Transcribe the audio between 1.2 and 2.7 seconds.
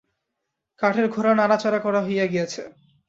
নাড়াচাড়া করা হইয়া গিয়াছে।